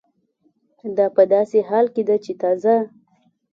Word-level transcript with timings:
دا 0.97 1.05
په 1.15 1.23
داسې 1.33 1.59
حال 1.69 1.85
کې 1.93 2.01
ده 2.07 2.15
چې 2.25 2.31
تازه 2.41 2.75